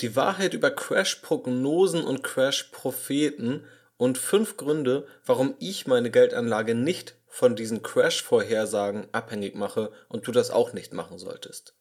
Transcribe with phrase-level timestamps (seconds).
[0.00, 3.64] Die Wahrheit über Crash-Prognosen und Crash-Propheten
[3.96, 10.30] und fünf Gründe, warum ich meine Geldanlage nicht von diesen Crash-Vorhersagen abhängig mache und du
[10.30, 11.74] das auch nicht machen solltest.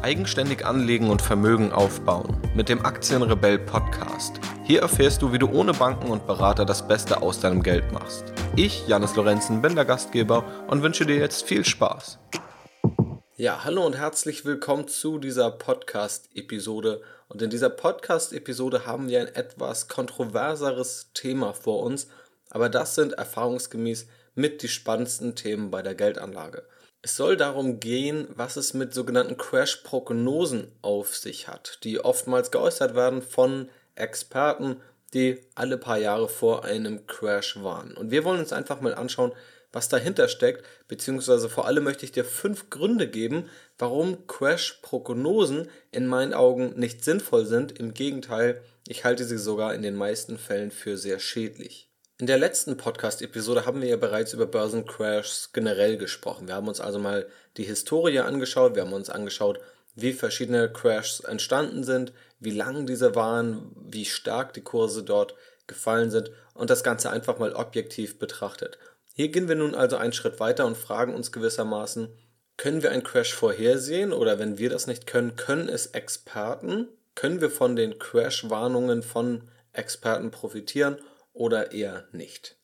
[0.00, 4.40] Eigenständig anlegen und Vermögen aufbauen mit dem Aktienrebell Podcast.
[4.64, 8.24] Hier erfährst du, wie du ohne Banken und Berater das Beste aus deinem Geld machst.
[8.56, 12.18] Ich, Janis Lorenzen, bin der Gastgeber und wünsche dir jetzt viel Spaß.
[13.40, 17.02] Ja, hallo und herzlich willkommen zu dieser Podcast-Episode.
[17.28, 22.08] Und in dieser Podcast-Episode haben wir ein etwas kontroverseres Thema vor uns,
[22.50, 26.66] aber das sind erfahrungsgemäß mit die spannendsten Themen bei der Geldanlage.
[27.00, 32.96] Es soll darum gehen, was es mit sogenannten Crash-Prognosen auf sich hat, die oftmals geäußert
[32.96, 34.80] werden von Experten,
[35.14, 37.96] die alle paar Jahre vor einem Crash waren.
[37.96, 39.30] Und wir wollen uns einfach mal anschauen,
[39.72, 46.06] was dahinter steckt, beziehungsweise vor allem möchte ich dir fünf Gründe geben, warum Crash-Prognosen in
[46.06, 47.78] meinen Augen nicht sinnvoll sind.
[47.78, 51.88] Im Gegenteil, ich halte sie sogar in den meisten Fällen für sehr schädlich.
[52.20, 56.48] In der letzten Podcast-Episode haben wir ja bereits über Börsencrashs generell gesprochen.
[56.48, 59.60] Wir haben uns also mal die Historie angeschaut, wir haben uns angeschaut,
[59.94, 65.34] wie verschiedene Crashs entstanden sind, wie lang diese waren, wie stark die Kurse dort
[65.66, 68.78] gefallen sind und das Ganze einfach mal objektiv betrachtet.
[69.18, 72.08] Hier gehen wir nun also einen Schritt weiter und fragen uns gewissermaßen,
[72.56, 76.86] können wir einen Crash vorhersehen oder wenn wir das nicht können, können es Experten?
[77.16, 80.98] Können wir von den Crash-Warnungen von Experten profitieren
[81.32, 82.58] oder eher nicht?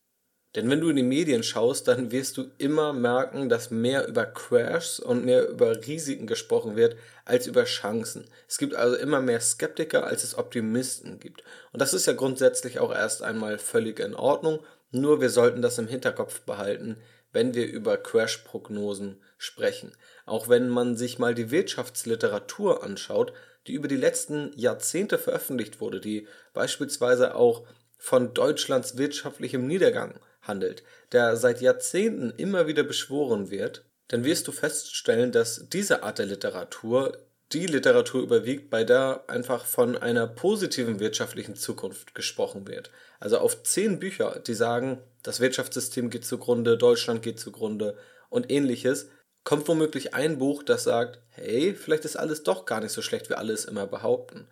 [0.54, 4.24] Denn wenn du in die Medien schaust, dann wirst du immer merken, dass mehr über
[4.24, 8.26] Crashs und mehr über Risiken gesprochen wird als über Chancen.
[8.46, 11.42] Es gibt also immer mehr Skeptiker, als es Optimisten gibt.
[11.72, 14.60] Und das ist ja grundsätzlich auch erst einmal völlig in Ordnung
[14.94, 16.96] nur wir sollten das im Hinterkopf behalten,
[17.32, 19.92] wenn wir über Crash-Prognosen sprechen.
[20.24, 23.32] Auch wenn man sich mal die Wirtschaftsliteratur anschaut,
[23.66, 27.66] die über die letzten Jahrzehnte veröffentlicht wurde, die beispielsweise auch
[27.98, 34.52] von Deutschlands wirtschaftlichem Niedergang handelt, der seit Jahrzehnten immer wieder beschworen wird, dann wirst du
[34.52, 37.18] feststellen, dass diese Art der Literatur
[37.54, 42.90] die Literatur überwiegt, bei der einfach von einer positiven wirtschaftlichen Zukunft gesprochen wird.
[43.20, 47.96] Also auf zehn Bücher, die sagen, das Wirtschaftssystem geht zugrunde, Deutschland geht zugrunde
[48.28, 49.08] und ähnliches,
[49.44, 53.30] kommt womöglich ein Buch, das sagt, hey, vielleicht ist alles doch gar nicht so schlecht,
[53.30, 54.48] wie alle es immer behaupten.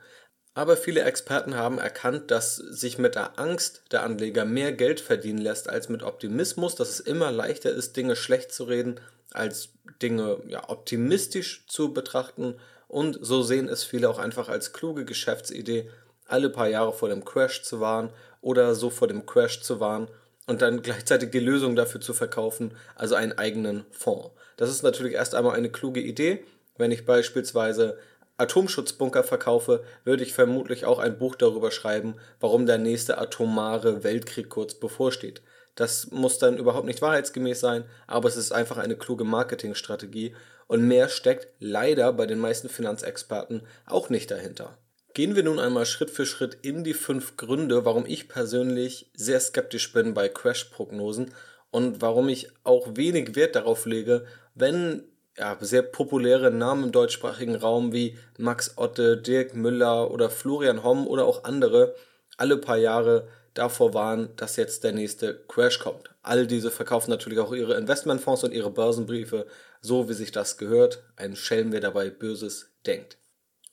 [0.54, 5.38] Aber viele Experten haben erkannt, dass sich mit der Angst der Anleger mehr Geld verdienen
[5.38, 9.00] lässt als mit Optimismus, dass es immer leichter ist, Dinge schlecht zu reden,
[9.32, 9.70] als
[10.02, 12.56] Dinge ja, optimistisch zu betrachten
[12.92, 15.88] und so sehen es viele auch einfach als kluge Geschäftsidee,
[16.26, 18.10] alle paar Jahre vor dem Crash zu warnen
[18.42, 20.08] oder so vor dem Crash zu warnen
[20.46, 24.32] und dann gleichzeitig die Lösung dafür zu verkaufen, also einen eigenen Fonds.
[24.58, 26.44] Das ist natürlich erst einmal eine kluge Idee.
[26.76, 27.96] Wenn ich beispielsweise
[28.36, 34.50] Atomschutzbunker verkaufe, würde ich vermutlich auch ein Buch darüber schreiben, warum der nächste atomare Weltkrieg
[34.50, 35.40] kurz bevorsteht.
[35.76, 40.34] Das muss dann überhaupt nicht wahrheitsgemäß sein, aber es ist einfach eine kluge Marketingstrategie
[40.72, 44.78] und mehr steckt leider bei den meisten Finanzexperten auch nicht dahinter.
[45.12, 49.38] Gehen wir nun einmal Schritt für Schritt in die fünf Gründe, warum ich persönlich sehr
[49.38, 51.34] skeptisch bin bei Crash-Prognosen
[51.70, 54.24] und warum ich auch wenig Wert darauf lege,
[54.54, 55.02] wenn
[55.36, 61.06] ja, sehr populäre Namen im deutschsprachigen Raum wie Max Otte, Dirk Müller oder Florian Homm
[61.06, 61.94] oder auch andere
[62.38, 66.08] alle paar Jahre davor waren, dass jetzt der nächste Crash kommt.
[66.22, 69.46] All diese verkaufen natürlich auch ihre Investmentfonds und ihre Börsenbriefe,
[69.82, 71.02] so wie sich das gehört.
[71.16, 73.18] Ein Schelm, wer dabei Böses denkt.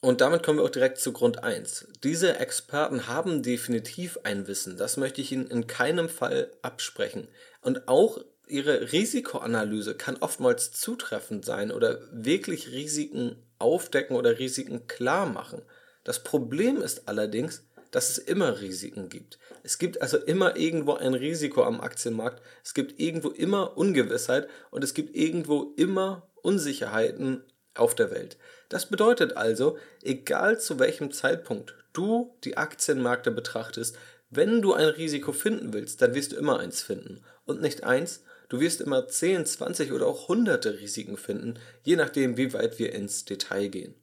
[0.01, 1.87] Und damit kommen wir auch direkt zu Grund 1.
[2.03, 7.27] Diese Experten haben definitiv ein Wissen, das möchte ich Ihnen in keinem Fall absprechen.
[7.61, 15.25] Und auch ihre Risikoanalyse kann oftmals zutreffend sein oder wirklich Risiken aufdecken oder Risiken klar
[15.25, 15.61] machen.
[16.03, 19.39] Das Problem ist allerdings, dass es immer Risiken gibt.
[19.63, 24.83] Es gibt also immer irgendwo ein Risiko am Aktienmarkt, es gibt irgendwo immer Ungewissheit und
[24.83, 27.43] es gibt irgendwo immer Unsicherheiten
[27.75, 28.37] auf der Welt.
[28.69, 33.97] Das bedeutet also, egal zu welchem Zeitpunkt du die Aktienmärkte betrachtest,
[34.29, 37.23] wenn du ein Risiko finden willst, dann wirst du immer eins finden.
[37.45, 42.37] Und nicht eins, du wirst immer 10, 20 oder auch hunderte Risiken finden, je nachdem,
[42.37, 43.95] wie weit wir ins Detail gehen.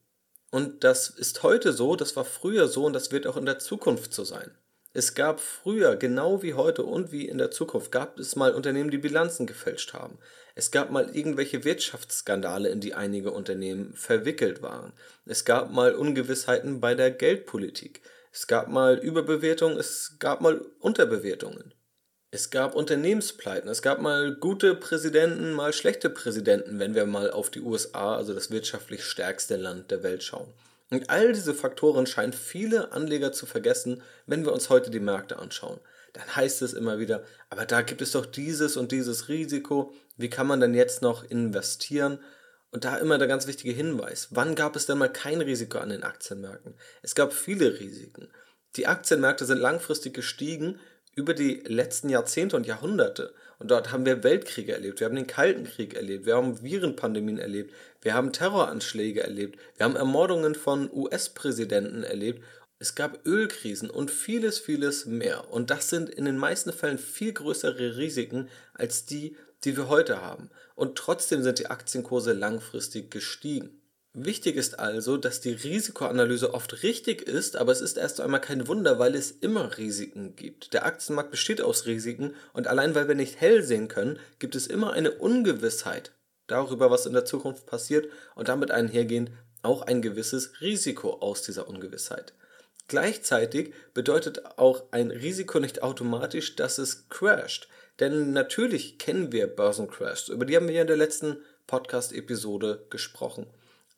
[0.56, 3.58] Und das ist heute so, das war früher so und das wird auch in der
[3.58, 4.50] Zukunft so sein.
[4.94, 8.90] Es gab früher, genau wie heute und wie in der Zukunft, gab es mal Unternehmen,
[8.90, 10.16] die Bilanzen gefälscht haben.
[10.54, 14.94] Es gab mal irgendwelche Wirtschaftsskandale, in die einige Unternehmen verwickelt waren.
[15.26, 18.00] Es gab mal Ungewissheiten bei der Geldpolitik.
[18.32, 21.74] Es gab mal Überbewertungen, es gab mal Unterbewertungen.
[22.36, 27.48] Es gab Unternehmenspleiten, es gab mal gute Präsidenten, mal schlechte Präsidenten, wenn wir mal auf
[27.48, 30.52] die USA, also das wirtschaftlich stärkste Land der Welt schauen.
[30.90, 35.38] Und all diese Faktoren scheinen viele Anleger zu vergessen, wenn wir uns heute die Märkte
[35.38, 35.80] anschauen.
[36.12, 40.28] Dann heißt es immer wieder, aber da gibt es doch dieses und dieses Risiko, wie
[40.28, 42.18] kann man denn jetzt noch investieren?
[42.70, 45.88] Und da immer der ganz wichtige Hinweis, wann gab es denn mal kein Risiko an
[45.88, 46.74] den Aktienmärkten?
[47.00, 48.28] Es gab viele Risiken.
[48.76, 50.78] Die Aktienmärkte sind langfristig gestiegen
[51.16, 53.34] über die letzten Jahrzehnte und Jahrhunderte.
[53.58, 57.38] Und dort haben wir Weltkriege erlebt, wir haben den Kalten Krieg erlebt, wir haben Virenpandemien
[57.38, 62.44] erlebt, wir haben Terroranschläge erlebt, wir haben Ermordungen von US-Präsidenten erlebt,
[62.78, 65.50] es gab Ölkrisen und vieles, vieles mehr.
[65.50, 69.34] Und das sind in den meisten Fällen viel größere Risiken als die,
[69.64, 70.50] die wir heute haben.
[70.74, 73.80] Und trotzdem sind die Aktienkurse langfristig gestiegen.
[74.18, 78.66] Wichtig ist also, dass die Risikoanalyse oft richtig ist, aber es ist erst einmal kein
[78.66, 80.72] Wunder, weil es immer Risiken gibt.
[80.72, 84.68] Der Aktienmarkt besteht aus Risiken und allein weil wir nicht hell sehen können, gibt es
[84.68, 86.12] immer eine Ungewissheit
[86.46, 91.68] darüber, was in der Zukunft passiert und damit einhergehend auch ein gewisses Risiko aus dieser
[91.68, 92.32] Ungewissheit.
[92.88, 97.68] Gleichzeitig bedeutet auch ein Risiko nicht automatisch, dass es crasht.
[98.00, 101.36] Denn natürlich kennen wir Börsencrashs, über die haben wir ja in der letzten
[101.66, 103.46] Podcast-Episode gesprochen.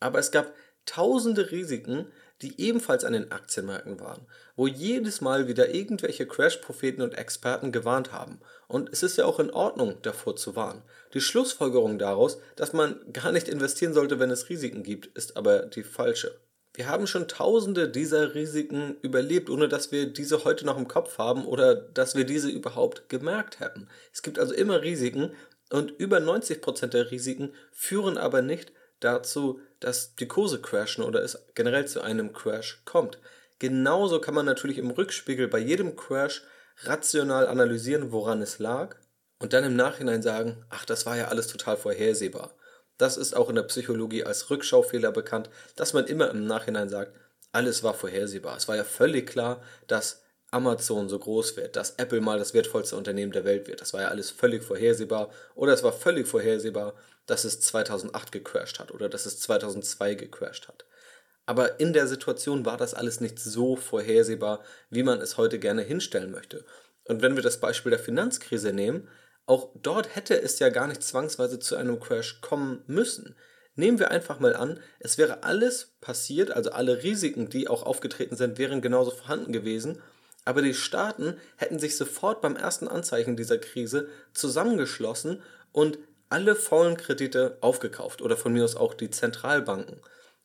[0.01, 0.55] Aber es gab
[0.87, 2.07] tausende Risiken,
[2.43, 8.13] die ebenfalls an den Aktienmärkten waren, wo jedes Mal wieder irgendwelche Crash-Propheten und Experten gewarnt
[8.13, 8.41] haben.
[8.69, 10.83] Und es ist ja auch in Ordnung, davor zu warnen.
[11.15, 15.63] Die Schlussfolgerung daraus, dass man gar nicht investieren sollte, wenn es Risiken gibt, ist aber
[15.63, 16.39] die falsche.
[16.75, 21.19] Wir haben schon tausende dieser Risiken überlebt, ohne dass wir diese heute noch im Kopf
[21.19, 23.89] haben oder dass wir diese überhaupt gemerkt hätten.
[24.13, 25.33] Es gibt also immer Risiken
[25.71, 31.39] und über 90% der Risiken führen aber nicht dazu, dass die Kurse crashen oder es
[31.55, 33.19] generell zu einem Crash kommt.
[33.59, 36.43] Genauso kann man natürlich im Rückspiegel bei jedem Crash
[36.83, 38.97] rational analysieren, woran es lag
[39.39, 42.55] und dann im Nachhinein sagen, ach, das war ja alles total vorhersehbar.
[42.99, 47.13] Das ist auch in der Psychologie als Rückschaufehler bekannt, dass man immer im Nachhinein sagt,
[47.53, 48.57] alles war vorhersehbar.
[48.57, 52.97] Es war ja völlig klar, dass Amazon so groß wird, dass Apple mal das wertvollste
[52.97, 53.81] Unternehmen der Welt wird.
[53.81, 55.31] Das war ja alles völlig vorhersehbar.
[55.55, 56.95] Oder es war völlig vorhersehbar,
[57.29, 60.85] dass es 2008 gecrashed hat oder dass es 2002 gecrashed hat.
[61.47, 65.83] Aber in der Situation war das alles nicht so vorhersehbar, wie man es heute gerne
[65.83, 66.65] hinstellen möchte.
[67.05, 69.09] Und wenn wir das Beispiel der Finanzkrise nehmen,
[69.47, 73.35] auch dort hätte es ja gar nicht zwangsweise zu einem Crash kommen müssen.
[73.77, 78.37] Nehmen wir einfach mal an, es wäre alles passiert, also alle Risiken, die auch aufgetreten
[78.37, 80.03] sind, wären genauso vorhanden gewesen,
[80.45, 85.43] aber die Staaten hätten sich sofort beim ersten Anzeichen dieser Krise zusammengeschlossen
[85.73, 85.99] und
[86.29, 90.01] alle faulen Kredite aufgekauft oder von mir aus auch die Zentralbanken.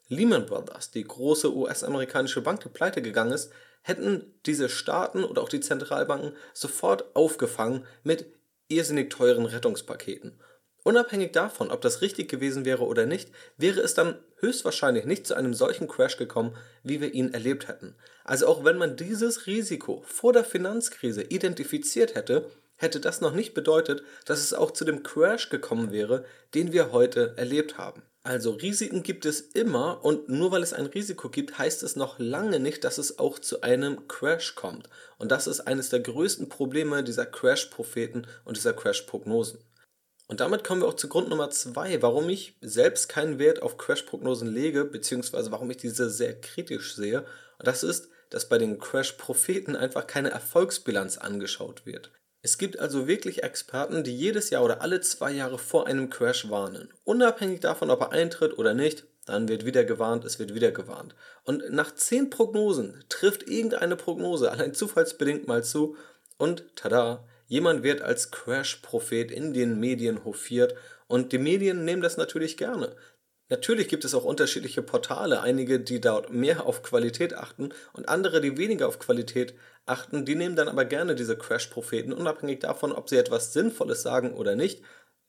[0.07, 3.51] Lehman Brothers, die große US-amerikanische Bank, die pleite gegangen ist,
[3.81, 8.25] hätten diese Staaten oder auch die Zentralbanken sofort aufgefangen mit
[8.68, 10.39] irrsinnig teuren Rettungspaketen.
[10.83, 15.33] Unabhängig davon, ob das richtig gewesen wäre oder nicht, wäre es dann höchstwahrscheinlich nicht zu
[15.33, 17.95] einem solchen Crash gekommen, wie wir ihn erlebt hätten.
[18.25, 22.50] Also auch wenn man dieses Risiko vor der Finanzkrise identifiziert hätte,
[22.83, 26.91] hätte das noch nicht bedeutet, dass es auch zu dem Crash gekommen wäre, den wir
[26.91, 28.03] heute erlebt haben.
[28.25, 32.19] Also Risiken gibt es immer und nur weil es ein Risiko gibt, heißt es noch
[32.19, 34.88] lange nicht, dass es auch zu einem Crash kommt.
[35.18, 39.59] Und das ist eines der größten Probleme dieser Crash-Propheten und dieser Crash-Prognosen.
[40.27, 43.77] Und damit kommen wir auch zu Grund Nummer zwei, warum ich selbst keinen Wert auf
[43.77, 47.25] Crash-Prognosen lege, beziehungsweise warum ich diese sehr kritisch sehe.
[47.59, 52.12] Und das ist, dass bei den Crash-Propheten einfach keine Erfolgsbilanz angeschaut wird.
[52.45, 56.50] Es gibt also wirklich Experten, die jedes Jahr oder alle zwei Jahre vor einem Crash
[56.50, 56.89] warnen.
[57.05, 61.15] Unabhängig davon, ob er eintritt oder nicht, dann wird wieder gewarnt, es wird wieder gewarnt.
[61.45, 65.95] Und nach zehn Prognosen trifft irgendeine Prognose allein zufallsbedingt mal zu
[66.35, 70.75] und tada, jemand wird als Crash-Prophet in den Medien hofiert
[71.07, 72.93] und die Medien nehmen das natürlich gerne.
[73.47, 78.41] Natürlich gibt es auch unterschiedliche Portale, einige, die dort mehr auf Qualität achten und andere,
[78.41, 79.53] die weniger auf Qualität
[79.85, 80.25] achten.
[80.25, 84.55] Die nehmen dann aber gerne diese Crash-Propheten, unabhängig davon, ob sie etwas Sinnvolles sagen oder
[84.55, 84.81] nicht.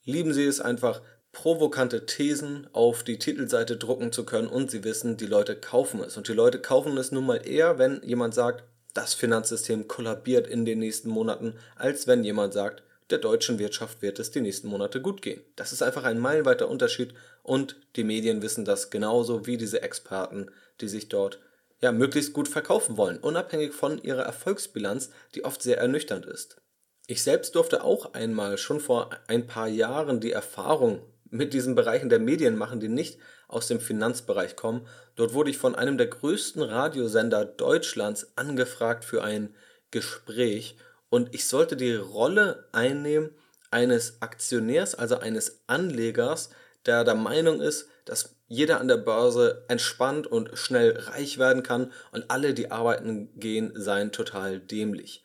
[0.05, 1.01] Lieben sie es einfach,
[1.33, 6.17] provokante Thesen auf die Titelseite drucken zu können und sie wissen, die Leute kaufen es.
[6.17, 10.65] Und die Leute kaufen es nun mal eher, wenn jemand sagt, das Finanzsystem kollabiert in
[10.65, 15.03] den nächsten Monaten, als wenn jemand sagt, der deutschen Wirtschaft wird es die nächsten Monate
[15.03, 15.43] gut gehen.
[15.57, 20.51] Das ist einfach ein meilenweiter Unterschied und die Medien wissen das genauso wie diese Experten,
[20.81, 21.41] die sich dort
[21.81, 26.61] ja möglichst gut verkaufen wollen, unabhängig von ihrer Erfolgsbilanz, die oft sehr ernüchternd ist.
[27.07, 32.09] Ich selbst durfte auch einmal schon vor ein paar Jahren die Erfahrung mit diesen Bereichen
[32.09, 34.87] der Medien machen, die nicht aus dem Finanzbereich kommen.
[35.17, 39.55] Dort wurde ich von einem der größten Radiosender Deutschlands angefragt für ein
[39.91, 40.77] Gespräch
[41.11, 43.31] und ich sollte die Rolle einnehmen
[43.71, 46.51] eines Aktionärs, also eines Anlegers,
[46.87, 51.93] der der Meinung ist, dass jeder an der Börse entspannt und schnell reich werden kann
[52.13, 55.25] und alle, die arbeiten gehen, seien total dämlich.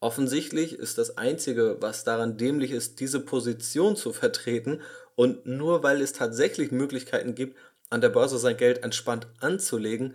[0.00, 4.80] Offensichtlich ist das Einzige, was daran dämlich ist, diese Position zu vertreten
[5.14, 7.56] und nur weil es tatsächlich Möglichkeiten gibt,
[7.90, 10.14] an der Börse sein Geld entspannt anzulegen,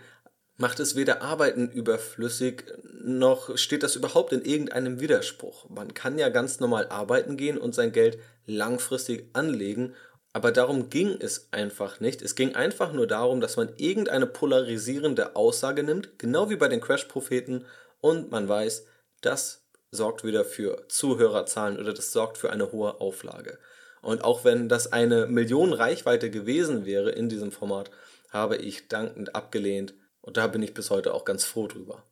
[0.57, 2.65] macht es weder Arbeiten überflüssig,
[3.01, 5.69] noch steht das überhaupt in irgendeinem Widerspruch.
[5.69, 9.93] Man kann ja ganz normal arbeiten gehen und sein Geld langfristig anlegen
[10.33, 12.21] aber darum ging es einfach nicht.
[12.21, 16.81] Es ging einfach nur darum, dass man irgendeine polarisierende Aussage nimmt, genau wie bei den
[16.81, 17.65] Crash-Propheten,
[17.99, 18.85] und man weiß,
[19.21, 23.57] das sorgt wieder für Zuhörerzahlen oder das sorgt für eine hohe Auflage.
[24.01, 27.89] Und auch wenn das eine Million Reichweite gewesen wäre in diesem Format,
[28.29, 32.03] habe ich dankend abgelehnt und da bin ich bis heute auch ganz froh drüber.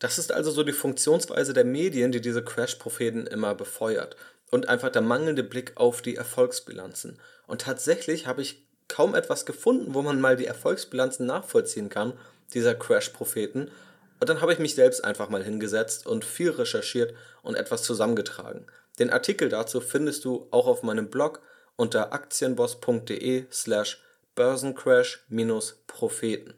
[0.00, 4.16] Das ist also so die Funktionsweise der Medien, die diese Crash-Propheten immer befeuert
[4.50, 7.20] und einfach der mangelnde Blick auf die Erfolgsbilanzen.
[7.46, 12.14] Und tatsächlich habe ich kaum etwas gefunden, wo man mal die Erfolgsbilanzen nachvollziehen kann,
[12.54, 13.70] dieser Crash-Propheten.
[14.18, 18.66] Und dann habe ich mich selbst einfach mal hingesetzt und viel recherchiert und etwas zusammengetragen.
[18.98, 21.40] Den Artikel dazu findest du auch auf meinem Blog
[21.76, 24.02] unter aktienboss.de slash
[24.34, 26.54] börsencrash-propheten.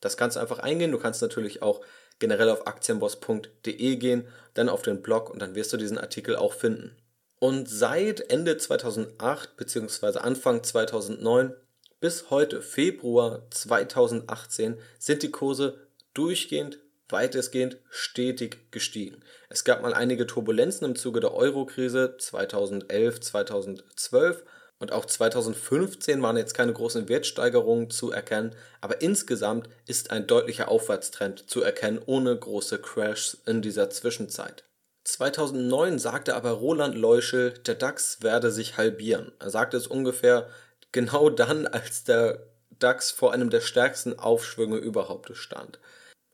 [0.00, 0.92] Das kannst du einfach eingehen.
[0.92, 1.82] Du kannst natürlich auch
[2.18, 6.52] generell auf aktienboss.de gehen, dann auf den Blog und dann wirst du diesen Artikel auch
[6.52, 6.96] finden.
[7.38, 10.18] Und seit Ende 2008 bzw.
[10.18, 11.54] Anfang 2009
[12.00, 15.78] bis heute Februar 2018 sind die Kurse
[16.14, 16.78] durchgehend
[17.08, 19.22] weitestgehend stetig gestiegen.
[19.48, 24.44] Es gab mal einige Turbulenzen im Zuge der Euro-Krise 2011, 2012
[24.84, 30.68] und auch 2015 waren jetzt keine großen Wertsteigerungen zu erkennen, aber insgesamt ist ein deutlicher
[30.68, 34.64] Aufwärtstrend zu erkennen, ohne große Crashs in dieser Zwischenzeit.
[35.04, 39.32] 2009 sagte aber Roland Leuschel, der DAX werde sich halbieren.
[39.38, 40.50] Er sagte es ungefähr
[40.92, 42.40] genau dann, als der
[42.78, 45.78] DAX vor einem der stärksten Aufschwünge überhaupt stand.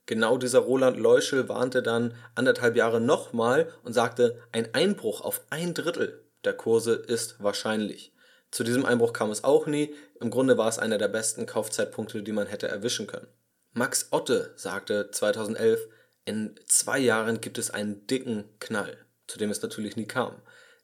[0.07, 5.73] Genau dieser Roland Leuschel warnte dann anderthalb Jahre nochmal und sagte, ein Einbruch auf ein
[5.73, 8.13] Drittel der Kurse ist wahrscheinlich.
[8.51, 9.95] Zu diesem Einbruch kam es auch nie.
[10.21, 13.29] Im Grunde war es einer der besten Kaufzeitpunkte, die man hätte erwischen können.
[13.73, 15.87] Max Otte sagte 2011,
[16.25, 20.43] in zwei Jahren gibt es einen dicken Knall, zu dem es natürlich nie kam.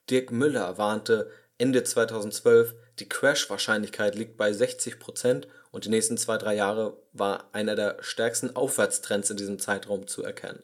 [0.09, 6.55] Dirk Müller warnte Ende 2012, die Crash-Wahrscheinlichkeit liegt bei 60% und die nächsten zwei, drei
[6.55, 10.63] Jahre war einer der stärksten Aufwärtstrends in diesem Zeitraum zu erkennen.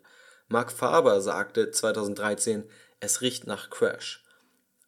[0.49, 2.69] Mark Faber sagte 2013,
[3.01, 4.22] es riecht nach Crash.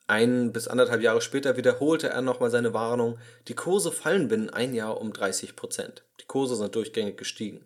[0.06, 3.18] Ein bis anderthalb Jahre später wiederholte er nochmal seine Warnung,
[3.49, 6.02] die Kurse fallen binnen ein Jahr um 30%.
[6.20, 7.64] Die Kurse sind durchgängig gestiegen.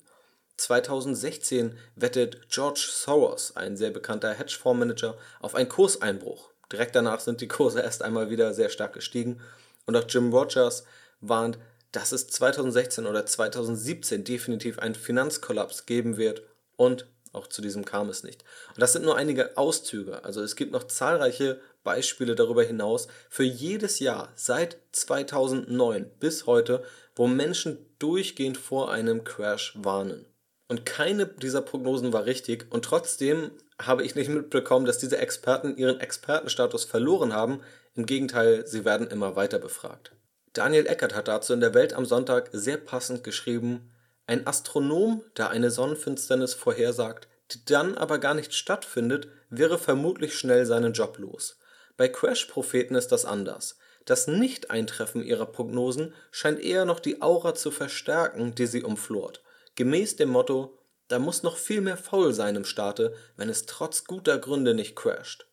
[0.57, 6.51] 2016 wettet George Soros, ein sehr bekannter Hedgefondsmanager, auf einen Kurseinbruch.
[6.71, 9.41] Direkt danach sind die Kurse erst einmal wieder sehr stark gestiegen.
[9.87, 10.85] Und auch Jim Rogers
[11.21, 11.59] warnt,
[11.93, 16.43] dass es 2016 oder 2017 definitiv einen Finanzkollaps geben wird.
[16.77, 18.45] Und auch zu diesem kam es nicht.
[18.75, 20.25] Und das sind nur einige Auszüge.
[20.25, 26.83] Also es gibt noch zahlreiche Beispiele darüber hinaus für jedes Jahr seit 2009 bis heute,
[27.15, 30.27] wo Menschen durchgehend vor einem Crash warnen.
[30.69, 35.77] Und keine dieser Prognosen war richtig und trotzdem habe ich nicht mitbekommen, dass diese Experten
[35.77, 37.61] ihren Expertenstatus verloren haben.
[37.95, 40.13] Im Gegenteil, sie werden immer weiter befragt.
[40.53, 43.91] Daniel Eckert hat dazu in der Welt am Sonntag sehr passend geschrieben,
[44.27, 50.67] ein Astronom, der eine Sonnenfinsternis vorhersagt, die dann aber gar nicht stattfindet, wäre vermutlich schnell
[50.67, 51.58] seinen Job los.
[51.99, 53.77] Bei Crash-Propheten ist das anders.
[54.07, 59.43] Das Nicht-Eintreffen ihrer Prognosen scheint eher noch die Aura zu verstärken, die sie umflort
[59.79, 60.77] gemäß dem Motto,
[61.07, 64.97] da muss noch viel mehr faul sein im Staate, wenn es trotz guter Gründe nicht
[64.97, 65.47] crasht.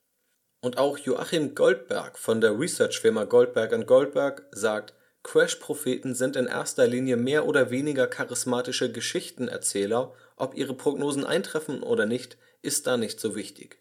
[0.62, 7.18] Und auch Joachim Goldberg von der Research-Firma Goldberg Goldberg sagt, Crash-Propheten sind in erster Linie
[7.18, 13.36] mehr oder weniger charismatische Geschichtenerzähler, ob ihre Prognosen eintreffen oder nicht, ist da nicht so
[13.36, 13.78] wichtig.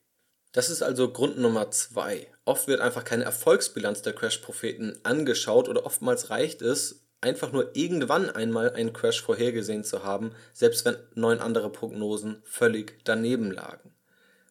[0.54, 2.28] Das ist also Grund Nummer zwei.
[2.44, 8.30] Oft wird einfach keine Erfolgsbilanz der Crash-Propheten angeschaut oder oftmals reicht es, einfach nur irgendwann
[8.30, 13.96] einmal einen Crash vorhergesehen zu haben, selbst wenn neun andere Prognosen völlig daneben lagen.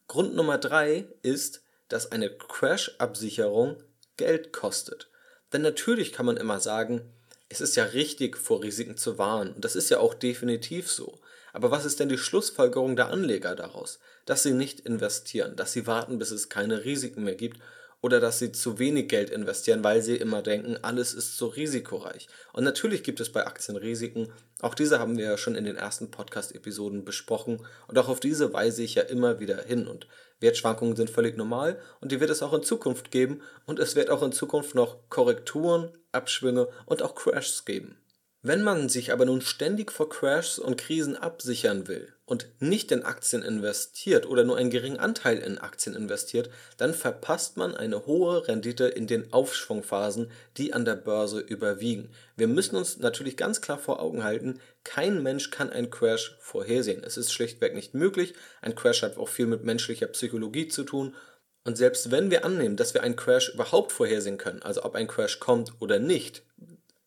[0.09, 3.81] Grund Nummer drei ist, dass eine Crash-Absicherung
[4.17, 5.09] Geld kostet.
[5.53, 7.13] Denn natürlich kann man immer sagen,
[7.47, 9.53] es ist ja richtig, vor Risiken zu warnen.
[9.53, 11.21] Und das ist ja auch definitiv so.
[11.53, 13.99] Aber was ist denn die Schlussfolgerung der Anleger daraus?
[14.25, 17.59] Dass sie nicht investieren, dass sie warten, bis es keine Risiken mehr gibt
[18.01, 22.27] oder dass sie zu wenig Geld investieren, weil sie immer denken, alles ist so risikoreich.
[22.51, 24.27] Und natürlich gibt es bei Aktien Risiken.
[24.61, 27.65] Auch diese haben wir ja schon in den ersten Podcast-Episoden besprochen.
[27.87, 29.87] Und auch auf diese weise ich ja immer wieder hin.
[29.87, 30.07] Und
[30.41, 33.41] Wertschwankungen sind völlig normal und die wird es auch in Zukunft geben.
[33.65, 37.97] Und es wird auch in Zukunft noch Korrekturen, Abschwünge und auch Crashs geben.
[38.45, 43.03] Wenn man sich aber nun ständig vor Crashs und Krisen absichern will und nicht in
[43.03, 48.45] Aktien investiert oder nur einen geringen Anteil in Aktien investiert, dann verpasst man eine hohe
[48.45, 52.09] Rendite in den Aufschwungphasen, die an der Börse überwiegen.
[52.35, 57.01] Wir müssen uns natürlich ganz klar vor Augen halten, kein Mensch kann einen Crash vorhersehen.
[57.05, 58.33] Es ist schlichtweg nicht möglich.
[58.61, 61.15] Ein Crash hat auch viel mit menschlicher Psychologie zu tun.
[61.63, 65.07] Und selbst wenn wir annehmen, dass wir einen Crash überhaupt vorhersehen können, also ob ein
[65.07, 66.43] Crash kommt oder nicht,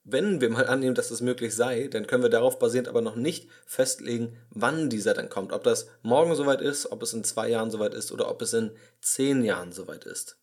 [0.08, 3.16] wenn wir mal annehmen, dass es möglich sei, dann können wir darauf basierend aber noch
[3.16, 5.52] nicht festlegen, wann dieser dann kommt.
[5.52, 8.52] Ob das morgen soweit ist, ob es in zwei Jahren soweit ist oder ob es
[8.52, 8.70] in
[9.00, 10.38] zehn Jahren soweit ist.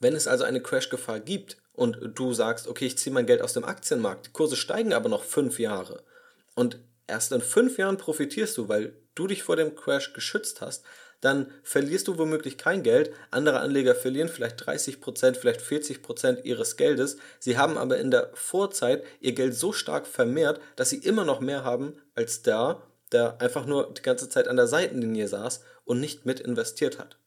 [0.00, 3.54] Wenn es also eine Crash-Gefahr gibt und du sagst, okay, ich ziehe mein Geld aus
[3.54, 6.04] dem Aktienmarkt, die Kurse steigen aber noch fünf Jahre
[6.54, 10.84] und erst in fünf Jahren profitierst du, weil du dich vor dem Crash geschützt hast,
[11.20, 13.10] dann verlierst du womöglich kein Geld.
[13.30, 17.16] Andere Anleger verlieren vielleicht 30%, vielleicht 40% ihres Geldes.
[17.38, 21.40] Sie haben aber in der Vorzeit ihr Geld so stark vermehrt, dass sie immer noch
[21.40, 22.82] mehr haben als der,
[23.12, 27.18] der einfach nur die ganze Zeit an der Seitenlinie saß und nicht mit investiert hat.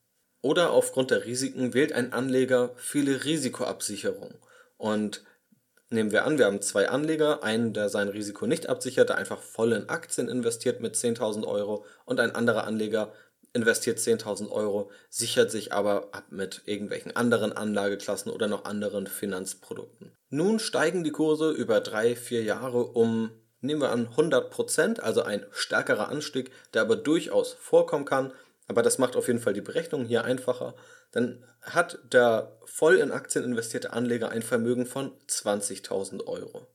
[0.41, 4.37] Oder aufgrund der Risiken wählt ein Anleger viele Risikoabsicherungen.
[4.77, 5.23] Und
[5.89, 9.41] nehmen wir an, wir haben zwei Anleger, einen, der sein Risiko nicht absichert, der einfach
[9.41, 13.11] voll in Aktien investiert mit 10.000 Euro und ein anderer Anleger,
[13.53, 20.11] investiert 10.000 Euro, sichert sich aber ab mit irgendwelchen anderen Anlageklassen oder noch anderen Finanzprodukten.
[20.29, 25.23] Nun steigen die Kurse über drei, vier Jahre um, nehmen wir an, 100 Prozent, also
[25.23, 28.33] ein stärkerer Anstieg, der aber durchaus vorkommen kann.
[28.67, 30.75] Aber das macht auf jeden Fall die Berechnung hier einfacher.
[31.11, 36.67] Dann hat der voll in Aktien investierte Anleger ein Vermögen von 20.000 Euro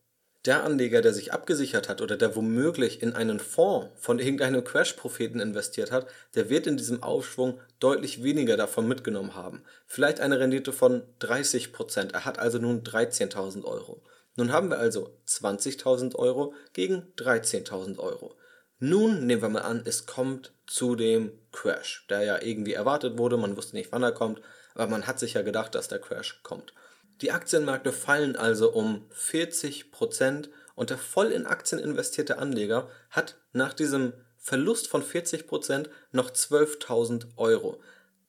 [0.46, 5.40] der Anleger, der sich abgesichert hat oder der womöglich in einen Fonds von irgendeinem Crash-Propheten
[5.40, 9.62] investiert hat, der wird in diesem Aufschwung deutlich weniger davon mitgenommen haben.
[9.86, 12.12] Vielleicht eine Rendite von 30 Prozent.
[12.12, 14.02] Er hat also nun 13.000 Euro.
[14.36, 18.34] Nun haben wir also 20.000 Euro gegen 13.000 Euro.
[18.80, 23.36] Nun nehmen wir mal an, es kommt zu dem Crash, der ja irgendwie erwartet wurde.
[23.36, 24.42] Man wusste nicht, wann er kommt,
[24.74, 26.74] aber man hat sich ja gedacht, dass der Crash kommt.
[27.20, 33.36] Die Aktienmärkte fallen also um 40 Prozent und der voll in Aktien investierte Anleger hat
[33.52, 37.80] nach diesem Verlust von 40 Prozent noch 12.000 Euro.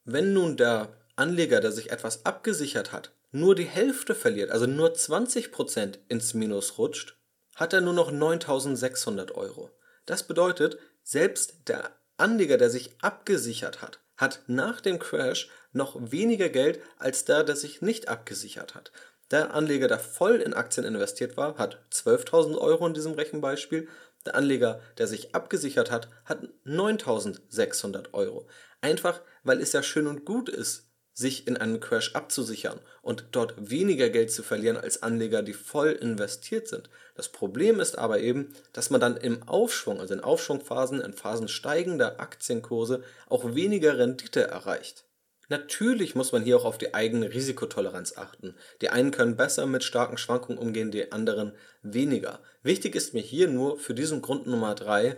[0.05, 4.93] Wenn nun der Anleger, der sich etwas abgesichert hat, nur die Hälfte verliert, also nur
[4.93, 7.17] 20 Prozent ins Minus rutscht,
[7.55, 9.71] hat er nur noch 9.600 Euro.
[10.05, 16.49] Das bedeutet, selbst der Anleger, der sich abgesichert hat, hat nach dem Crash noch weniger
[16.49, 18.91] Geld als der, der sich nicht abgesichert hat.
[19.31, 23.87] Der Anleger, der voll in Aktien investiert war, hat 12.000 Euro in diesem Rechenbeispiel.
[24.25, 28.47] Der Anleger, der sich abgesichert hat, hat 9.600 Euro.
[28.81, 30.85] Einfach, weil es ja schön und gut ist,
[31.15, 35.91] sich in einem Crash abzusichern und dort weniger Geld zu verlieren als Anleger, die voll
[35.91, 36.89] investiert sind.
[37.15, 41.47] Das Problem ist aber eben, dass man dann im Aufschwung, also in Aufschwungphasen, in Phasen
[41.47, 45.05] steigender Aktienkurse auch weniger Rendite erreicht.
[45.49, 48.55] Natürlich muss man hier auch auf die eigene Risikotoleranz achten.
[48.81, 52.39] Die einen können besser mit starken Schwankungen umgehen, die anderen weniger.
[52.63, 55.17] Wichtig ist mir hier nur für diesen Grund Nummer drei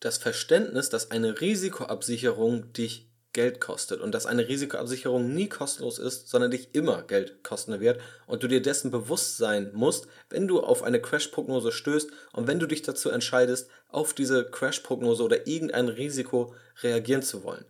[0.00, 6.28] das Verständnis, dass eine Risikoabsicherung dich Geld kostet und dass eine Risikoabsicherung nie kostenlos ist,
[6.28, 10.60] sondern dich immer Geld kosten wird und du dir dessen bewusst sein musst, wenn du
[10.60, 15.88] auf eine Crash-Prognose stößt und wenn du dich dazu entscheidest, auf diese Crash-Prognose oder irgendein
[15.88, 17.64] Risiko reagieren zu wollen.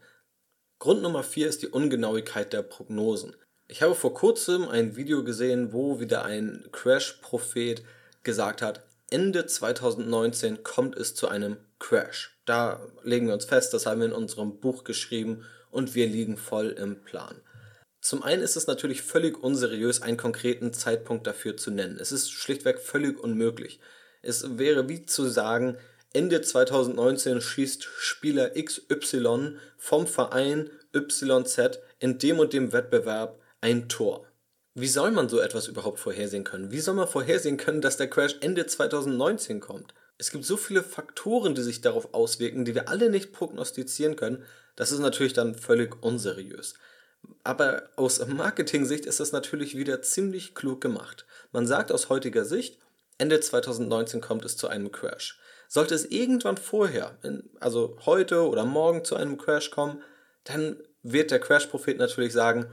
[0.80, 3.36] Grund Nummer 4 ist die Ungenauigkeit der Prognosen.
[3.68, 7.84] Ich habe vor kurzem ein Video gesehen, wo wieder ein Crash-Prophet
[8.22, 12.40] gesagt hat, Ende 2019 kommt es zu einem Crash.
[12.46, 16.38] Da legen wir uns fest, das haben wir in unserem Buch geschrieben und wir liegen
[16.38, 17.42] voll im Plan.
[18.00, 21.98] Zum einen ist es natürlich völlig unseriös, einen konkreten Zeitpunkt dafür zu nennen.
[22.00, 23.80] Es ist schlichtweg völlig unmöglich.
[24.22, 25.76] Es wäre wie zu sagen,
[26.12, 34.27] Ende 2019 schießt Spieler XY vom Verein YZ in dem und dem Wettbewerb ein Tor.
[34.75, 36.73] Wie soll man so etwas überhaupt vorhersehen können?
[36.73, 39.94] Wie soll man vorhersehen können, dass der Crash Ende 2019 kommt?
[40.18, 44.44] Es gibt so viele Faktoren, die sich darauf auswirken, die wir alle nicht prognostizieren können.
[44.75, 46.75] Das ist natürlich dann völlig unseriös.
[47.44, 51.25] Aber aus Marketing-Sicht ist das natürlich wieder ziemlich klug gemacht.
[51.53, 52.79] Man sagt aus heutiger Sicht,
[53.18, 55.38] Ende 2019 kommt es zu einem Crash.
[55.72, 57.16] Sollte es irgendwann vorher,
[57.61, 60.02] also heute oder morgen zu einem Crash kommen,
[60.42, 62.66] dann wird der Crash-Prophet natürlich sagen,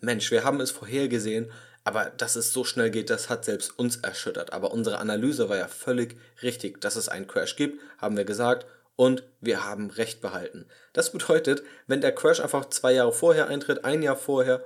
[0.00, 1.50] Mensch, wir haben es vorhergesehen,
[1.82, 4.52] aber dass es so schnell geht, das hat selbst uns erschüttert.
[4.52, 6.80] Aber unsere Analyse war ja völlig richtig.
[6.80, 10.66] Dass es einen Crash gibt, haben wir gesagt und wir haben Recht behalten.
[10.92, 14.64] Das bedeutet, wenn der Crash einfach zwei Jahre vorher eintritt, ein Jahr vorher,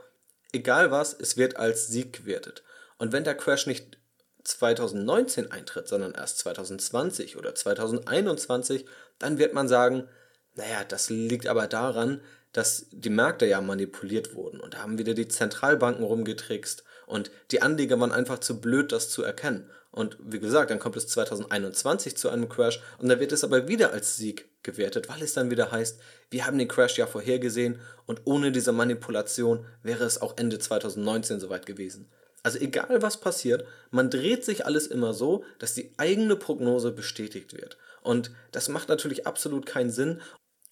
[0.52, 2.64] egal was, es wird als Sieg gewertet.
[2.98, 3.97] Und wenn der Crash nicht
[4.44, 8.86] 2019 eintritt, sondern erst 2020 oder 2021,
[9.18, 10.08] dann wird man sagen,
[10.54, 12.20] naja, das liegt aber daran,
[12.52, 17.62] dass die Märkte ja manipuliert wurden und da haben wieder die Zentralbanken rumgetrickst und die
[17.62, 19.70] Anleger waren einfach zu blöd, das zu erkennen.
[19.90, 23.68] Und wie gesagt, dann kommt es 2021 zu einem Crash und dann wird es aber
[23.68, 27.80] wieder als Sieg gewertet, weil es dann wieder heißt, wir haben den Crash ja vorhergesehen
[28.06, 32.10] und ohne diese Manipulation wäre es auch Ende 2019 soweit gewesen.
[32.42, 37.52] Also egal was passiert, man dreht sich alles immer so, dass die eigene Prognose bestätigt
[37.52, 37.78] wird.
[38.02, 40.20] Und das macht natürlich absolut keinen Sinn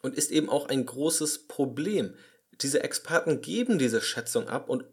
[0.02, 2.14] und ist eben auch ein großes Problem.
[2.61, 4.85] Diese Experten geben diese Schätzung ab und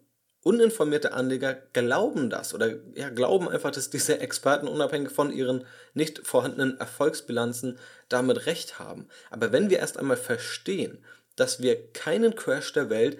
[0.41, 6.25] uninformierte Anleger glauben das oder ja, glauben einfach, dass diese Experten unabhängig von ihren nicht
[6.27, 9.07] vorhandenen Erfolgsbilanzen damit recht haben.
[9.29, 10.97] Aber wenn wir erst einmal verstehen,
[11.36, 13.17] dass wir keinen Crash der Welt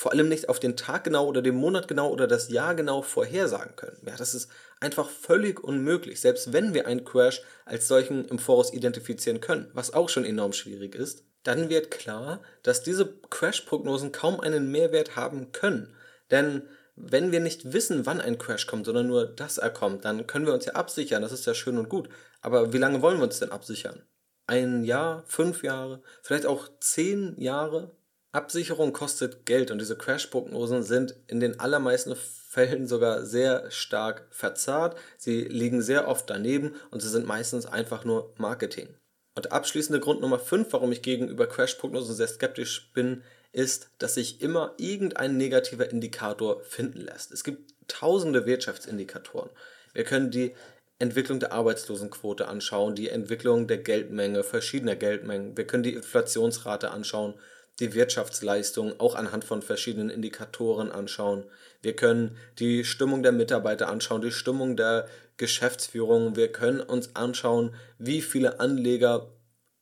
[0.00, 3.02] vor allem nicht auf den Tag genau oder den Monat genau oder das Jahr genau
[3.02, 3.98] vorhersagen können.
[4.06, 8.72] Ja, das ist einfach völlig unmöglich, selbst wenn wir einen Crash als solchen im Voraus
[8.72, 11.24] identifizieren können, was auch schon enorm schwierig ist.
[11.42, 15.94] Dann wird klar, dass diese Crash-Prognosen kaum einen Mehrwert haben können
[16.30, 16.62] denn
[16.96, 20.46] wenn wir nicht wissen, wann ein Crash kommt, sondern nur, dass er kommt, dann können
[20.46, 21.22] wir uns ja absichern.
[21.22, 22.08] Das ist ja schön und gut.
[22.42, 24.02] Aber wie lange wollen wir uns denn absichern?
[24.46, 27.96] Ein Jahr, fünf Jahre, vielleicht auch zehn Jahre?
[28.32, 34.96] Absicherung kostet Geld und diese Crash-Prognosen sind in den allermeisten Fällen sogar sehr stark verzahrt.
[35.18, 38.88] Sie liegen sehr oft daneben und sie sind meistens einfach nur Marketing.
[39.34, 44.40] Und abschließende Grund Nummer 5, warum ich gegenüber Crash-Prognosen sehr skeptisch bin, ist, dass sich
[44.40, 47.32] immer irgendein negativer Indikator finden lässt.
[47.32, 49.50] Es gibt tausende Wirtschaftsindikatoren.
[49.92, 50.54] Wir können die
[51.00, 55.56] Entwicklung der Arbeitslosenquote anschauen, die Entwicklung der Geldmenge, verschiedener Geldmengen.
[55.56, 57.34] Wir können die Inflationsrate anschauen,
[57.80, 61.44] die Wirtschaftsleistung auch anhand von verschiedenen Indikatoren anschauen.
[61.82, 66.36] Wir können die Stimmung der Mitarbeiter anschauen, die Stimmung der Geschäftsführung.
[66.36, 69.32] Wir können uns anschauen, wie viele Anleger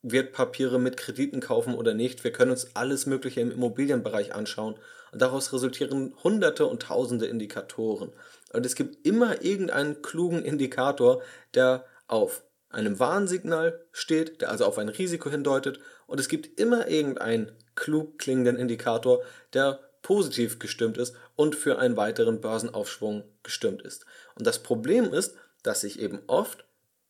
[0.03, 2.23] Wertpapiere mit Krediten kaufen oder nicht.
[2.23, 4.77] Wir können uns alles Mögliche im Immobilienbereich anschauen
[5.13, 8.13] und daraus resultieren hunderte und tausende Indikatoren.
[8.53, 11.23] Und es gibt immer irgendeinen klugen Indikator,
[11.55, 15.81] der auf einem Warnsignal steht, der also auf ein Risiko hindeutet.
[16.07, 19.23] Und es gibt immer irgendeinen klug klingenden Indikator,
[19.55, 24.05] der positiv gestimmt ist und für einen weiteren Börsenaufschwung gestimmt ist.
[24.35, 26.65] Und das Problem ist, dass sich eben oft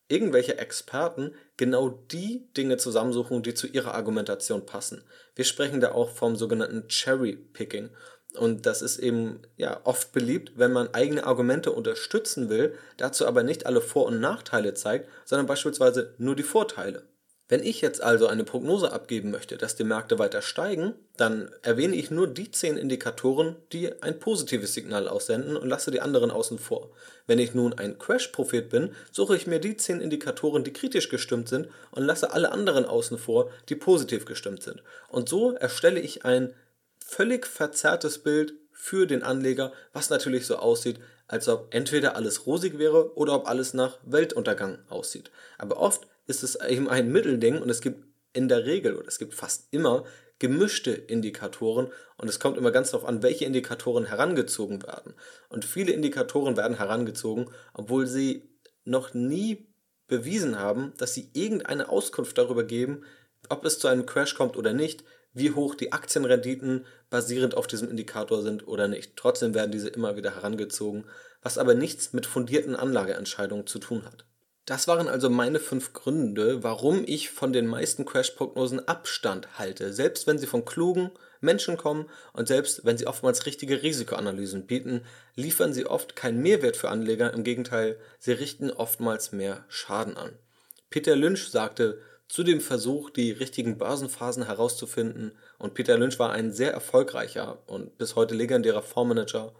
[0.07, 5.03] irgendwelche Experten genau die Dinge zusammensuchen, die zu ihrer Argumentation passen.
[5.35, 7.89] Wir sprechen da auch vom sogenannten Cherry Picking.
[8.35, 13.43] Und das ist eben ja oft beliebt, wenn man eigene Argumente unterstützen will, dazu aber
[13.43, 17.03] nicht alle Vor- und Nachteile zeigt, sondern beispielsweise nur die Vorteile.
[17.49, 21.95] Wenn ich jetzt also eine Prognose abgeben möchte, dass die Märkte weiter steigen, dann erwähne
[21.95, 26.59] ich nur die 10 Indikatoren, die ein positives Signal aussenden und lasse die anderen außen
[26.59, 26.91] vor.
[27.25, 31.49] Wenn ich nun ein Crash-Prophet bin, suche ich mir die 10 Indikatoren, die kritisch gestimmt
[31.49, 34.83] sind und lasse alle anderen außen vor, die positiv gestimmt sind.
[35.07, 36.53] Und so erstelle ich ein
[37.03, 42.77] völlig verzerrtes Bild für den Anleger, was natürlich so aussieht, als ob entweder alles rosig
[42.77, 45.31] wäre oder ob alles nach Weltuntergang aussieht.
[45.57, 49.19] Aber oft ist es eben ein Mittelding und es gibt in der Regel oder es
[49.19, 50.05] gibt fast immer
[50.37, 55.13] gemischte Indikatoren und es kommt immer ganz darauf an, welche Indikatoren herangezogen werden.
[55.49, 58.49] Und viele Indikatoren werden herangezogen, obwohl sie
[58.85, 59.67] noch nie
[60.07, 63.03] bewiesen haben, dass sie irgendeine Auskunft darüber geben,
[63.49, 67.89] ob es zu einem Crash kommt oder nicht, wie hoch die Aktienrenditen basierend auf diesem
[67.89, 69.15] Indikator sind oder nicht.
[69.15, 71.05] Trotzdem werden diese immer wieder herangezogen,
[71.41, 74.25] was aber nichts mit fundierten Anlageentscheidungen zu tun hat.
[74.69, 80.27] Das waren also meine fünf Gründe, warum ich von den meisten Crash-Prognosen Abstand halte, selbst
[80.27, 81.09] wenn sie von klugen
[81.41, 85.01] Menschen kommen und selbst wenn sie oftmals richtige Risikoanalysen bieten,
[85.35, 90.33] liefern sie oft keinen Mehrwert für Anleger, im Gegenteil, sie richten oftmals mehr Schaden an.
[90.91, 96.53] Peter Lynch sagte zu dem Versuch, die richtigen Börsenphasen herauszufinden, und Peter Lynch war ein
[96.53, 99.51] sehr erfolgreicher und bis heute legendärer Fondsmanager,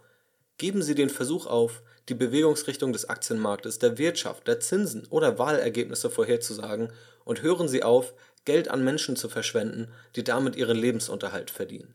[0.60, 6.10] geben Sie den Versuch auf, die Bewegungsrichtung des Aktienmarktes, der Wirtschaft, der Zinsen oder Wahlergebnisse
[6.10, 6.92] vorherzusagen
[7.24, 8.12] und hören Sie auf,
[8.44, 11.94] Geld an Menschen zu verschwenden, die damit ihren Lebensunterhalt verdienen.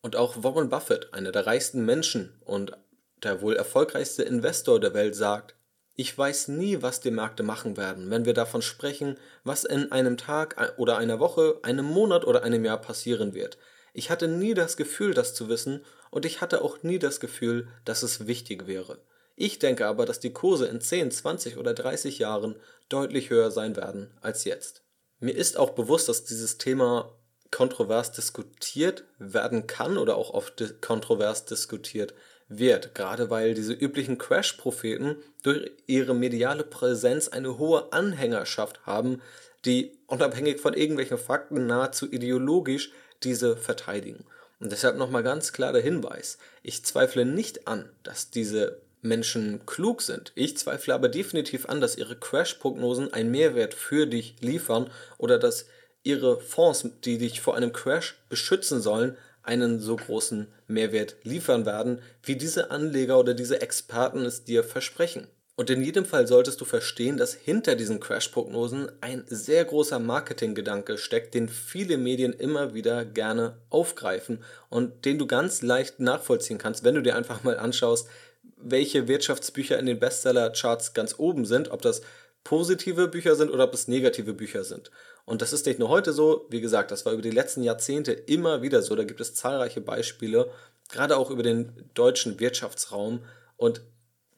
[0.00, 2.78] Und auch Warren Buffett, einer der reichsten Menschen und
[3.24, 5.56] der wohl erfolgreichste Investor der Welt, sagt,
[5.96, 10.16] ich weiß nie, was die Märkte machen werden, wenn wir davon sprechen, was in einem
[10.18, 13.58] Tag oder einer Woche, einem Monat oder einem Jahr passieren wird.
[13.94, 17.68] Ich hatte nie das Gefühl, das zu wissen, und ich hatte auch nie das Gefühl,
[17.84, 18.98] dass es wichtig wäre.
[19.36, 22.56] Ich denke aber, dass die Kurse in 10, 20 oder 30 Jahren
[22.88, 24.82] deutlich höher sein werden als jetzt.
[25.20, 27.16] Mir ist auch bewusst, dass dieses Thema
[27.50, 32.14] kontrovers diskutiert werden kann oder auch oft kontrovers diskutiert
[32.48, 39.22] Wert, gerade weil diese üblichen Crash-Propheten durch ihre mediale Präsenz eine hohe Anhängerschaft haben,
[39.64, 42.90] die unabhängig von irgendwelchen Fakten nahezu ideologisch
[43.24, 44.24] diese verteidigen.
[44.60, 50.00] Und deshalb nochmal ganz klar der Hinweis, ich zweifle nicht an, dass diese Menschen klug
[50.00, 50.32] sind.
[50.34, 55.66] Ich zweifle aber definitiv an, dass ihre Crash-Prognosen einen Mehrwert für dich liefern oder dass
[56.02, 62.00] ihre Fonds, die dich vor einem Crash beschützen sollen, einen so großen Mehrwert liefern werden,
[62.22, 65.28] wie diese Anleger oder diese Experten es dir versprechen.
[65.56, 70.98] Und in jedem Fall solltest du verstehen, dass hinter diesen Crash-Prognosen ein sehr großer Marketinggedanke
[70.98, 76.82] steckt, den viele Medien immer wieder gerne aufgreifen und den du ganz leicht nachvollziehen kannst,
[76.82, 78.08] wenn du dir einfach mal anschaust,
[78.56, 82.02] welche Wirtschaftsbücher in den Bestseller-Charts ganz oben sind, ob das
[82.42, 84.90] positive Bücher sind oder ob es negative Bücher sind.
[85.24, 88.12] Und das ist nicht nur heute so, wie gesagt, das war über die letzten Jahrzehnte
[88.12, 88.96] immer wieder so.
[88.96, 90.50] Da gibt es zahlreiche Beispiele,
[90.90, 93.20] gerade auch über den deutschen Wirtschaftsraum.
[93.56, 93.82] Und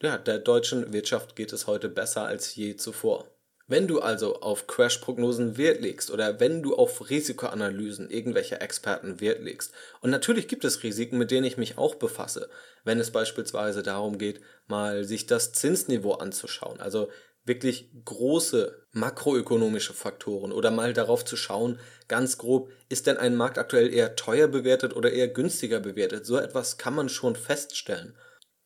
[0.07, 3.27] ja, der deutschen Wirtschaft geht es heute besser als je zuvor.
[3.69, 9.43] Wenn du also auf Crash-Prognosen Wert legst oder wenn du auf Risikoanalysen irgendwelcher Experten Wert
[9.43, 12.49] legst, und natürlich gibt es Risiken, mit denen ich mich auch befasse,
[12.85, 17.09] wenn es beispielsweise darum geht, mal sich das Zinsniveau anzuschauen, also
[17.45, 23.59] wirklich große makroökonomische Faktoren oder mal darauf zu schauen, ganz grob, ist denn ein Markt
[23.59, 26.25] aktuell eher teuer bewertet oder eher günstiger bewertet?
[26.25, 28.17] So etwas kann man schon feststellen.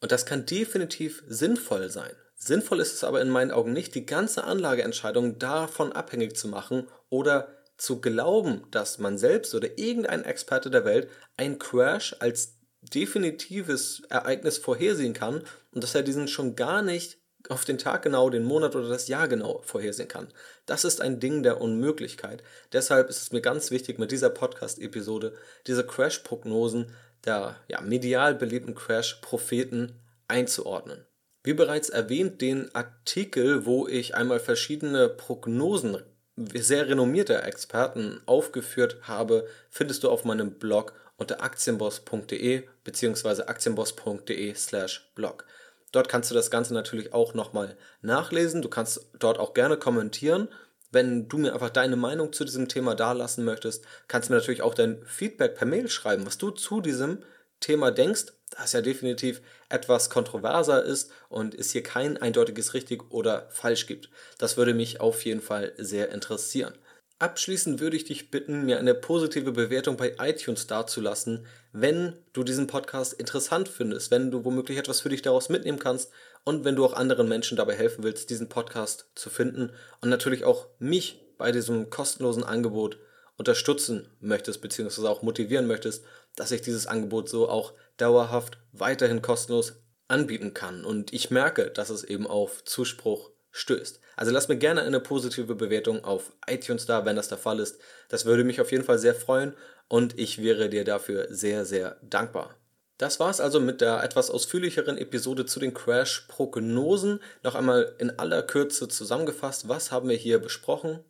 [0.00, 2.12] Und das kann definitiv sinnvoll sein.
[2.34, 6.88] Sinnvoll ist es aber in meinen Augen nicht, die ganze Anlageentscheidung davon abhängig zu machen
[7.10, 14.02] oder zu glauben, dass man selbst oder irgendein Experte der Welt ein Crash als definitives
[14.08, 18.44] Ereignis vorhersehen kann und dass er diesen schon gar nicht auf den Tag genau, den
[18.44, 20.28] Monat oder das Jahr genau vorhersehen kann.
[20.66, 22.42] Das ist ein Ding der Unmöglichkeit.
[22.72, 25.34] Deshalb ist es mir ganz wichtig, mit dieser Podcast-Episode
[25.66, 29.92] diese Crash-Prognosen der ja, medial beliebten Crash-Propheten
[30.28, 31.04] einzuordnen.
[31.42, 36.02] Wie bereits erwähnt, den Artikel, wo ich einmal verschiedene Prognosen
[36.36, 43.42] sehr renommierter Experten aufgeführt habe, findest du auf meinem Blog unter aktienboss.de bzw.
[43.42, 45.44] aktienboss.de slash blog.
[45.92, 48.62] Dort kannst du das Ganze natürlich auch nochmal nachlesen.
[48.62, 50.48] Du kannst dort auch gerne kommentieren.
[50.90, 54.62] Wenn du mir einfach deine Meinung zu diesem Thema dalassen möchtest, kannst du mir natürlich
[54.62, 57.22] auch dein Feedback per Mail schreiben, was du zu diesem
[57.60, 63.48] Thema denkst, das ja definitiv etwas kontroverser ist und es hier kein eindeutiges richtig oder
[63.50, 64.10] falsch gibt.
[64.38, 66.74] Das würde mich auf jeden Fall sehr interessieren.
[67.20, 72.66] Abschließend würde ich dich bitten, mir eine positive Bewertung bei iTunes dazulassen, wenn du diesen
[72.66, 76.10] Podcast interessant findest, wenn du womöglich etwas für dich daraus mitnehmen kannst
[76.44, 80.44] und wenn du auch anderen Menschen dabei helfen willst, diesen Podcast zu finden und natürlich
[80.44, 82.98] auch mich bei diesem kostenlosen Angebot
[83.36, 86.04] unterstützen möchtest, beziehungsweise auch motivieren möchtest,
[86.36, 89.74] dass ich dieses Angebot so auch dauerhaft weiterhin kostenlos
[90.08, 90.84] anbieten kann.
[90.84, 94.00] Und ich merke, dass es eben auf Zuspruch stößt.
[94.16, 97.80] Also lass mir gerne eine positive Bewertung auf iTunes da, wenn das der Fall ist.
[98.08, 99.54] Das würde mich auf jeden Fall sehr freuen
[99.88, 102.59] und ich wäre dir dafür sehr, sehr dankbar.
[103.00, 107.20] Das war es also mit der etwas ausführlicheren Episode zu den Crash-Prognosen.
[107.42, 111.02] Noch einmal in aller Kürze zusammengefasst, was haben wir hier besprochen?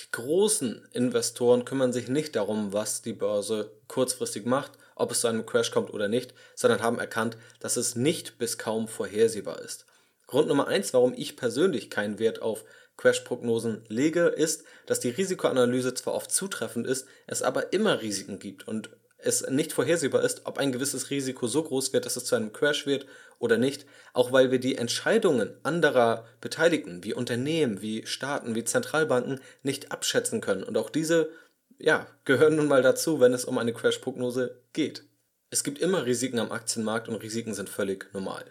[0.00, 5.28] Die großen Investoren kümmern sich nicht darum, was die Börse kurzfristig macht, ob es zu
[5.28, 9.86] einem Crash kommt oder nicht, sondern haben erkannt, dass es nicht bis kaum vorhersehbar ist.
[10.26, 12.64] Grund Nummer eins, warum ich persönlich keinen Wert auf
[12.96, 18.66] Crash-Prognosen lege, ist, dass die Risikoanalyse zwar oft zutreffend ist, es aber immer Risiken gibt
[18.66, 22.34] und es nicht vorhersehbar ist, ob ein gewisses Risiko so groß wird, dass es zu
[22.34, 23.06] einem Crash wird
[23.38, 29.40] oder nicht, auch weil wir die Entscheidungen anderer Beteiligten, wie Unternehmen, wie Staaten, wie Zentralbanken
[29.62, 30.62] nicht abschätzen können.
[30.62, 31.30] Und auch diese,
[31.78, 35.04] ja, gehören nun mal dazu, wenn es um eine Crash-Prognose geht.
[35.50, 38.44] Es gibt immer Risiken am Aktienmarkt und Risiken sind völlig normal.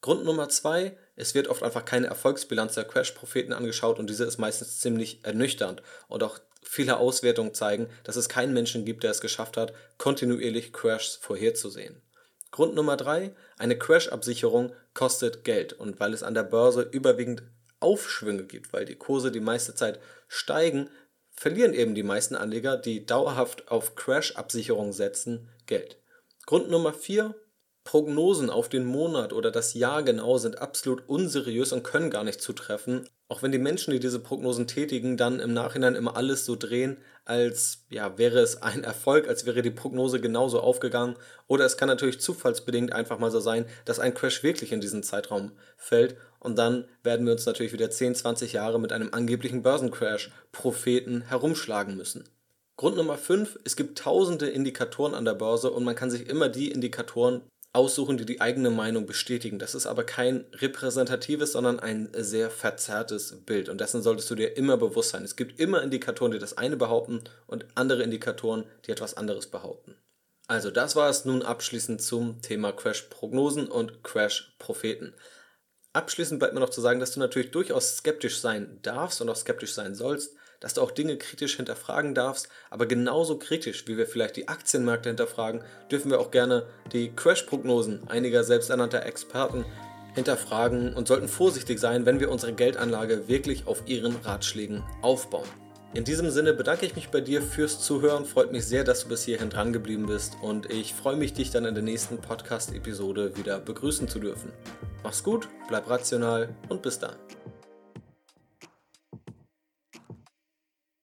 [0.00, 4.38] Grund Nummer zwei, es wird oft einfach keine Erfolgsbilanz der Crash-Propheten angeschaut und diese ist
[4.38, 5.82] meistens ziemlich ernüchternd.
[6.06, 10.72] Und auch viele Auswertungen zeigen, dass es keinen Menschen gibt, der es geschafft hat, kontinuierlich
[10.72, 12.00] Crashs vorherzusehen.
[12.50, 17.42] Grund Nummer drei, eine Crash-Absicherung kostet Geld und weil es an der Börse überwiegend
[17.80, 20.88] Aufschwünge gibt, weil die Kurse die meiste Zeit steigen,
[21.30, 25.98] verlieren eben die meisten Anleger, die dauerhaft auf Crash-Absicherung setzen, Geld.
[26.46, 27.34] Grund Nummer vier,
[27.88, 32.42] Prognosen auf den Monat oder das Jahr genau sind absolut unseriös und können gar nicht
[32.42, 33.08] zutreffen.
[33.28, 36.98] Auch wenn die Menschen, die diese Prognosen tätigen, dann im Nachhinein immer alles so drehen,
[37.24, 41.16] als ja, wäre es ein Erfolg, als wäre die Prognose genauso aufgegangen.
[41.46, 45.02] Oder es kann natürlich zufallsbedingt einfach mal so sein, dass ein Crash wirklich in diesen
[45.02, 46.18] Zeitraum fällt.
[46.40, 51.96] Und dann werden wir uns natürlich wieder 10, 20 Jahre mit einem angeblichen Börsencrash-Propheten herumschlagen
[51.96, 52.28] müssen.
[52.76, 56.50] Grund Nummer 5, es gibt tausende Indikatoren an der Börse und man kann sich immer
[56.50, 57.40] die Indikatoren
[57.72, 59.58] aussuchen, die die eigene Meinung bestätigen.
[59.58, 63.68] Das ist aber kein repräsentatives, sondern ein sehr verzerrtes Bild.
[63.68, 65.24] Und dessen solltest du dir immer bewusst sein.
[65.24, 69.96] Es gibt immer Indikatoren, die das eine behaupten und andere Indikatoren, die etwas anderes behaupten.
[70.46, 75.14] Also das war es nun abschließend zum Thema Crash-Prognosen und Crash-Propheten.
[75.92, 79.36] Abschließend bleibt mir noch zu sagen, dass du natürlich durchaus skeptisch sein darfst und auch
[79.36, 84.06] skeptisch sein sollst, dass du auch Dinge kritisch hinterfragen darfst, aber genauso kritisch, wie wir
[84.06, 89.64] vielleicht die Aktienmärkte hinterfragen, dürfen wir auch gerne die Crash-Prognosen einiger selbsternannter Experten
[90.14, 95.48] hinterfragen und sollten vorsichtig sein, wenn wir unsere Geldanlage wirklich auf ihren Ratschlägen aufbauen.
[95.94, 98.26] In diesem Sinne bedanke ich mich bei dir fürs Zuhören.
[98.26, 101.50] Freut mich sehr, dass du bis hierhin dran geblieben bist und ich freue mich, dich
[101.50, 104.52] dann in der nächsten Podcast-Episode wieder begrüßen zu dürfen.
[105.02, 107.16] Mach's gut, bleib rational und bis dann.